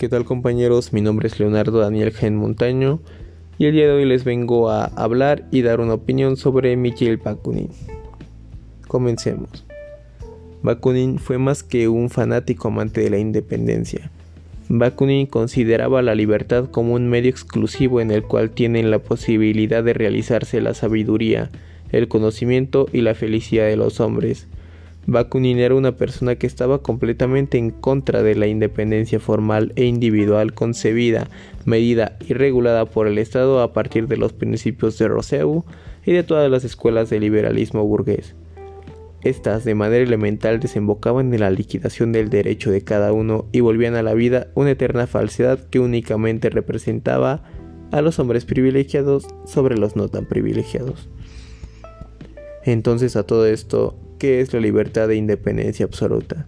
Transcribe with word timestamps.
¿Qué 0.00 0.08
tal 0.08 0.24
compañeros? 0.24 0.94
Mi 0.94 1.02
nombre 1.02 1.28
es 1.28 1.38
Leonardo 1.38 1.78
Daniel 1.78 2.10
Gen 2.10 2.34
Montaño 2.34 3.00
y 3.58 3.66
el 3.66 3.74
día 3.74 3.84
de 3.84 3.92
hoy 3.92 4.06
les 4.06 4.24
vengo 4.24 4.70
a 4.70 4.86
hablar 4.86 5.44
y 5.50 5.60
dar 5.60 5.78
una 5.78 5.92
opinión 5.92 6.38
sobre 6.38 6.74
Mikhail 6.74 7.18
Bakunin. 7.18 7.68
Comencemos. 8.88 9.66
Bakunin 10.62 11.18
fue 11.18 11.36
más 11.36 11.62
que 11.62 11.88
un 11.88 12.08
fanático 12.08 12.68
amante 12.68 13.02
de 13.02 13.10
la 13.10 13.18
independencia. 13.18 14.10
Bakunin 14.70 15.26
consideraba 15.26 16.00
la 16.00 16.14
libertad 16.14 16.70
como 16.70 16.94
un 16.94 17.10
medio 17.10 17.28
exclusivo 17.28 18.00
en 18.00 18.10
el 18.10 18.22
cual 18.22 18.52
tienen 18.52 18.90
la 18.90 19.00
posibilidad 19.00 19.84
de 19.84 19.92
realizarse 19.92 20.62
la 20.62 20.72
sabiduría, 20.72 21.50
el 21.92 22.08
conocimiento 22.08 22.86
y 22.90 23.02
la 23.02 23.14
felicidad 23.14 23.66
de 23.66 23.76
los 23.76 24.00
hombres. 24.00 24.48
Bakunin 25.10 25.58
era 25.58 25.74
una 25.74 25.96
persona 25.96 26.36
que 26.36 26.46
estaba 26.46 26.84
completamente 26.84 27.58
en 27.58 27.72
contra 27.72 28.22
de 28.22 28.36
la 28.36 28.46
independencia 28.46 29.18
formal 29.18 29.72
e 29.74 29.84
individual 29.84 30.54
concebida, 30.54 31.28
medida 31.64 32.16
y 32.28 32.34
regulada 32.34 32.84
por 32.84 33.08
el 33.08 33.18
Estado 33.18 33.60
a 33.60 33.72
partir 33.72 34.06
de 34.06 34.16
los 34.16 34.32
principios 34.32 34.96
de 34.98 35.08
Rousseau 35.08 35.64
y 36.06 36.12
de 36.12 36.22
todas 36.22 36.48
las 36.48 36.62
escuelas 36.62 37.10
de 37.10 37.18
liberalismo 37.18 37.84
burgués. 37.84 38.36
Estas 39.22 39.64
de 39.64 39.74
manera 39.74 40.04
elemental 40.04 40.60
desembocaban 40.60 41.34
en 41.34 41.40
la 41.40 41.50
liquidación 41.50 42.12
del 42.12 42.30
derecho 42.30 42.70
de 42.70 42.84
cada 42.84 43.12
uno 43.12 43.46
y 43.50 43.58
volvían 43.58 43.96
a 43.96 44.04
la 44.04 44.14
vida 44.14 44.46
una 44.54 44.70
eterna 44.70 45.08
falsedad 45.08 45.58
que 45.70 45.80
únicamente 45.80 46.50
representaba 46.50 47.42
a 47.90 48.00
los 48.00 48.20
hombres 48.20 48.44
privilegiados 48.44 49.26
sobre 49.44 49.76
los 49.76 49.96
no 49.96 50.06
tan 50.06 50.26
privilegiados. 50.26 51.08
Entonces 52.64 53.16
a 53.16 53.24
todo 53.24 53.46
esto, 53.46 53.98
¿qué 54.20 54.40
es 54.40 54.52
la 54.52 54.60
libertad 54.60 55.08
de 55.08 55.16
independencia 55.16 55.86
absoluta? 55.86 56.46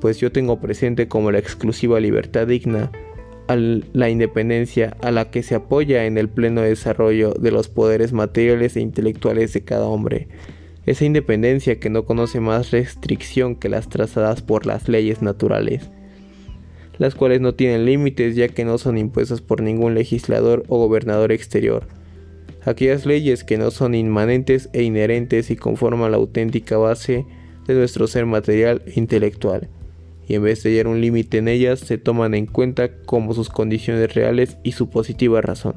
Pues 0.00 0.18
yo 0.18 0.32
tengo 0.32 0.60
presente 0.60 1.06
como 1.06 1.30
la 1.30 1.38
exclusiva 1.38 2.00
libertad 2.00 2.46
digna 2.46 2.90
a 3.48 3.56
la 3.56 4.08
independencia 4.08 4.96
a 5.02 5.10
la 5.10 5.30
que 5.30 5.42
se 5.42 5.54
apoya 5.54 6.06
en 6.06 6.16
el 6.16 6.28
pleno 6.28 6.62
desarrollo 6.62 7.34
de 7.34 7.50
los 7.50 7.68
poderes 7.68 8.12
materiales 8.12 8.76
e 8.76 8.80
intelectuales 8.80 9.52
de 9.52 9.62
cada 9.62 9.86
hombre. 9.86 10.28
Esa 10.86 11.04
independencia 11.04 11.78
que 11.78 11.90
no 11.90 12.06
conoce 12.06 12.40
más 12.40 12.70
restricción 12.70 13.54
que 13.54 13.68
las 13.68 13.90
trazadas 13.90 14.40
por 14.40 14.64
las 14.64 14.88
leyes 14.88 15.20
naturales, 15.20 15.90
las 16.96 17.14
cuales 17.14 17.42
no 17.42 17.54
tienen 17.54 17.84
límites 17.84 18.36
ya 18.36 18.48
que 18.48 18.64
no 18.64 18.78
son 18.78 18.96
impuestas 18.96 19.42
por 19.42 19.60
ningún 19.60 19.94
legislador 19.94 20.64
o 20.68 20.78
gobernador 20.78 21.30
exterior 21.30 21.97
aquellas 22.64 23.06
leyes 23.06 23.44
que 23.44 23.58
no 23.58 23.70
son 23.70 23.94
inmanentes 23.94 24.68
e 24.72 24.82
inherentes 24.82 25.50
y 25.50 25.56
conforman 25.56 26.10
la 26.10 26.16
auténtica 26.16 26.76
base 26.76 27.26
de 27.66 27.74
nuestro 27.74 28.06
ser 28.06 28.26
material 28.26 28.82
e 28.86 28.98
intelectual, 28.98 29.68
y 30.26 30.34
en 30.34 30.42
vez 30.42 30.62
de 30.62 30.70
hallar 30.70 30.88
un 30.88 31.00
límite 31.00 31.38
en 31.38 31.48
ellas, 31.48 31.80
se 31.80 31.98
toman 31.98 32.34
en 32.34 32.46
cuenta 32.46 32.98
como 33.02 33.34
sus 33.34 33.48
condiciones 33.48 34.14
reales 34.14 34.58
y 34.62 34.72
su 34.72 34.90
positiva 34.90 35.40
razón. 35.40 35.76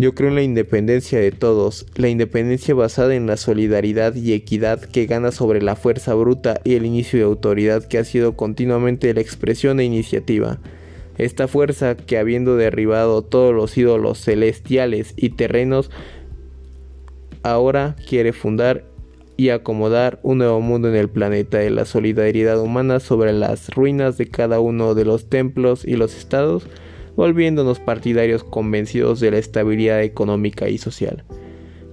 Yo 0.00 0.14
creo 0.14 0.28
en 0.28 0.36
la 0.36 0.42
independencia 0.42 1.18
de 1.18 1.32
todos, 1.32 1.84
la 1.96 2.08
independencia 2.08 2.72
basada 2.72 3.16
en 3.16 3.26
la 3.26 3.36
solidaridad 3.36 4.14
y 4.14 4.32
equidad 4.32 4.80
que 4.80 5.06
gana 5.06 5.32
sobre 5.32 5.60
la 5.60 5.74
fuerza 5.74 6.14
bruta 6.14 6.60
y 6.62 6.74
el 6.74 6.86
inicio 6.86 7.18
de 7.18 7.24
autoridad 7.24 7.82
que 7.84 7.98
ha 7.98 8.04
sido 8.04 8.36
continuamente 8.36 9.12
la 9.12 9.20
expresión 9.20 9.80
e 9.80 9.84
iniciativa. 9.84 10.60
Esta 11.18 11.48
fuerza 11.48 11.96
que 11.96 12.16
habiendo 12.16 12.56
derribado 12.56 13.22
todos 13.22 13.54
los 13.54 13.76
ídolos 13.76 14.24
celestiales 14.24 15.14
y 15.16 15.30
terrenos, 15.30 15.90
ahora 17.42 17.96
quiere 18.08 18.32
fundar 18.32 18.84
y 19.36 19.50
acomodar 19.50 20.18
un 20.22 20.38
nuevo 20.38 20.60
mundo 20.60 20.88
en 20.88 20.96
el 20.96 21.08
planeta 21.08 21.58
de 21.58 21.70
la 21.70 21.84
solidaridad 21.84 22.60
humana 22.60 23.00
sobre 23.00 23.32
las 23.32 23.68
ruinas 23.70 24.16
de 24.16 24.28
cada 24.28 24.60
uno 24.60 24.94
de 24.94 25.04
los 25.04 25.28
templos 25.28 25.84
y 25.84 25.96
los 25.96 26.16
estados, 26.16 26.66
volviéndonos 27.16 27.80
partidarios 27.80 28.42
convencidos 28.44 29.20
de 29.20 29.32
la 29.32 29.38
estabilidad 29.38 30.02
económica 30.02 30.68
y 30.68 30.78
social. 30.78 31.24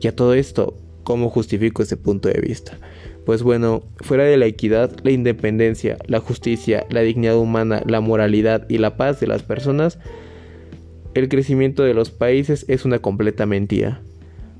Y 0.01 0.07
a 0.07 0.15
todo 0.15 0.33
esto, 0.33 0.75
¿cómo 1.05 1.29
justifico 1.29 1.83
ese 1.83 1.95
punto 1.95 2.27
de 2.27 2.41
vista? 2.41 2.77
Pues 3.25 3.41
bueno, 3.41 3.83
fuera 4.01 4.25
de 4.25 4.35
la 4.35 4.47
equidad, 4.47 4.91
la 5.03 5.11
independencia, 5.11 5.97
la 6.07 6.19
justicia, 6.19 6.85
la 6.89 6.99
dignidad 6.99 7.37
humana, 7.37 7.81
la 7.85 8.01
moralidad 8.01 8.69
y 8.69 8.79
la 8.79 8.97
paz 8.97 9.21
de 9.21 9.27
las 9.27 9.41
personas, 9.41 9.97
el 11.13 11.29
crecimiento 11.29 11.83
de 11.83 11.93
los 11.93 12.11
países 12.11 12.65
es 12.67 12.83
una 12.83 12.99
completa 12.99 13.45
mentira, 13.45 14.01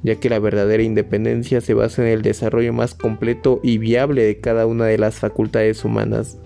ya 0.04 0.16
que 0.16 0.30
la 0.30 0.40
verdadera 0.40 0.84
independencia 0.84 1.60
se 1.60 1.74
basa 1.74 2.02
en 2.02 2.08
el 2.08 2.22
desarrollo 2.22 2.72
más 2.72 2.94
completo 2.94 3.60
y 3.62 3.78
viable 3.78 4.24
de 4.24 4.40
cada 4.40 4.66
una 4.66 4.86
de 4.86 4.98
las 4.98 5.16
facultades 5.16 5.84
humanas. 5.84 6.38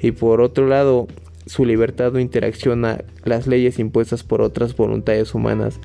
Y 0.00 0.12
por 0.12 0.40
otro 0.40 0.66
lado, 0.66 1.06
su 1.46 1.66
libertad 1.66 2.12
no 2.12 2.18
interacciona 2.18 3.04
las 3.24 3.46
leyes 3.46 3.78
impuestas 3.78 4.22
por 4.22 4.40
otras 4.40 4.74
voluntades 4.74 5.34
humanas, 5.34 5.78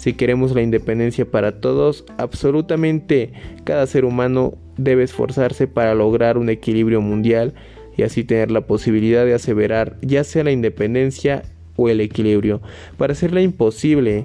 si 0.00 0.14
queremos 0.14 0.54
la 0.54 0.62
independencia 0.62 1.30
para 1.30 1.60
todos, 1.60 2.06
absolutamente 2.16 3.34
cada 3.64 3.86
ser 3.86 4.06
humano 4.06 4.54
debe 4.78 5.02
esforzarse 5.02 5.66
para 5.66 5.94
lograr 5.94 6.38
un 6.38 6.48
equilibrio 6.48 7.02
mundial 7.02 7.52
y 7.98 8.02
así 8.02 8.24
tener 8.24 8.50
la 8.50 8.62
posibilidad 8.62 9.26
de 9.26 9.34
aseverar 9.34 9.98
ya 10.00 10.24
sea 10.24 10.42
la 10.42 10.52
independencia 10.52 11.42
o 11.76 11.90
el 11.90 12.00
equilibrio, 12.00 12.62
para 12.96 13.12
hacerle 13.12 13.42
imposible 13.42 14.24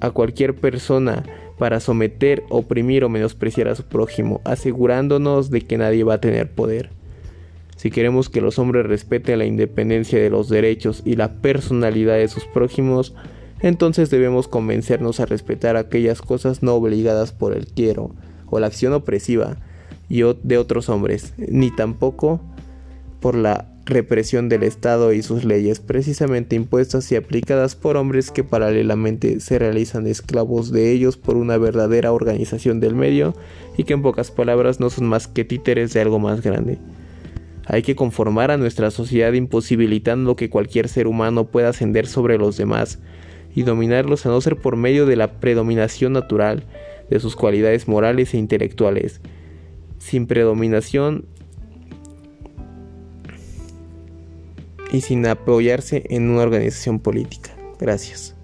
a 0.00 0.10
cualquier 0.10 0.56
persona 0.56 1.22
para 1.58 1.78
someter, 1.78 2.42
oprimir 2.48 3.04
o 3.04 3.08
menospreciar 3.08 3.68
a 3.68 3.76
su 3.76 3.84
prójimo, 3.84 4.40
asegurándonos 4.44 5.48
de 5.48 5.60
que 5.60 5.78
nadie 5.78 6.02
va 6.02 6.14
a 6.14 6.20
tener 6.20 6.50
poder. 6.50 6.90
Si 7.76 7.92
queremos 7.92 8.28
que 8.28 8.40
los 8.40 8.58
hombres 8.58 8.84
respeten 8.84 9.38
la 9.38 9.44
independencia 9.44 10.18
de 10.18 10.30
los 10.30 10.48
derechos 10.48 11.02
y 11.04 11.14
la 11.14 11.34
personalidad 11.34 12.16
de 12.16 12.26
sus 12.26 12.46
prójimos, 12.46 13.14
entonces 13.64 14.10
debemos 14.10 14.46
convencernos 14.46 15.20
a 15.20 15.26
respetar 15.26 15.78
aquellas 15.78 16.20
cosas 16.20 16.62
no 16.62 16.74
obligadas 16.74 17.32
por 17.32 17.56
el 17.56 17.66
quiero 17.66 18.14
o 18.50 18.60
la 18.60 18.66
acción 18.66 18.92
opresiva 18.92 19.56
de 20.10 20.58
otros 20.58 20.90
hombres, 20.90 21.32
ni 21.38 21.74
tampoco 21.74 22.42
por 23.20 23.34
la 23.34 23.70
represión 23.86 24.50
del 24.50 24.64
Estado 24.64 25.14
y 25.14 25.22
sus 25.22 25.44
leyes, 25.44 25.80
precisamente 25.80 26.56
impuestas 26.56 27.10
y 27.10 27.16
aplicadas 27.16 27.74
por 27.74 27.96
hombres 27.96 28.30
que 28.30 28.44
paralelamente 28.44 29.40
se 29.40 29.58
realizan 29.58 30.06
esclavos 30.06 30.70
de 30.70 30.92
ellos 30.92 31.16
por 31.16 31.38
una 31.38 31.56
verdadera 31.56 32.12
organización 32.12 32.80
del 32.80 32.94
medio 32.94 33.34
y 33.78 33.84
que 33.84 33.94
en 33.94 34.02
pocas 34.02 34.30
palabras 34.30 34.78
no 34.78 34.90
son 34.90 35.06
más 35.06 35.26
que 35.26 35.46
títeres 35.46 35.94
de 35.94 36.02
algo 36.02 36.18
más 36.18 36.42
grande. 36.42 36.78
Hay 37.64 37.80
que 37.80 37.96
conformar 37.96 38.50
a 38.50 38.58
nuestra 38.58 38.90
sociedad 38.90 39.32
imposibilitando 39.32 40.36
que 40.36 40.50
cualquier 40.50 40.90
ser 40.90 41.06
humano 41.06 41.46
pueda 41.46 41.70
ascender 41.70 42.06
sobre 42.06 42.36
los 42.36 42.58
demás, 42.58 42.98
y 43.54 43.62
dominarlos 43.62 44.26
a 44.26 44.30
no 44.30 44.40
ser 44.40 44.56
por 44.56 44.76
medio 44.76 45.06
de 45.06 45.16
la 45.16 45.40
predominación 45.40 46.12
natural 46.12 46.64
de 47.10 47.20
sus 47.20 47.36
cualidades 47.36 47.88
morales 47.88 48.34
e 48.34 48.38
intelectuales, 48.38 49.20
sin 49.98 50.26
predominación 50.26 51.26
y 54.92 55.00
sin 55.00 55.26
apoyarse 55.26 56.04
en 56.08 56.30
una 56.30 56.42
organización 56.42 56.98
política. 56.98 57.50
Gracias. 57.78 58.36